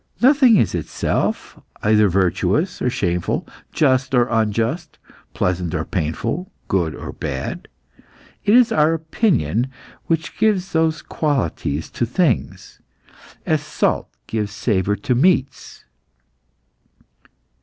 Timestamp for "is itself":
0.57-1.59